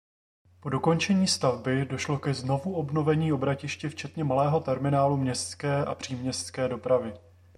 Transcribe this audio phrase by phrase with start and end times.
[0.59, 7.13] Po dokončení stavby došlo ke znovuobnovení obratiště včetně malého terminálu městské a příměstské dopravy.